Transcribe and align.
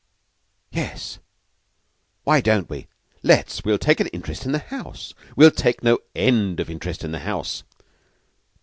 "Yes, 0.71 1.19
why 2.23 2.41
don't 2.41 2.71
we? 2.71 2.87
Let's! 3.21 3.63
We'll 3.63 3.77
take 3.77 3.99
an 3.99 4.07
interest 4.07 4.47
in 4.47 4.51
the 4.51 4.57
house. 4.57 5.13
We'll 5.35 5.51
take 5.51 5.83
no 5.83 5.99
end 6.15 6.59
of 6.59 6.71
interest 6.71 7.03
in 7.03 7.11
the 7.11 7.19
house! 7.19 7.61